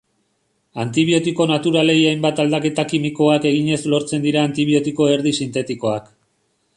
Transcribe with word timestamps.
Antibiotiko 0.83 1.45
naturalei 1.51 1.97
hainbat 2.11 2.41
aldaketa 2.45 2.87
kimikoak 2.93 3.45
eginez 3.51 3.79
lortzen 3.95 4.23
dira 4.27 4.47
antibiotiko 4.49 5.11
erdi-sintetikoak. 5.17 6.09